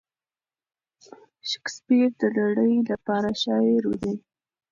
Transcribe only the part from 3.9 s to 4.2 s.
دی.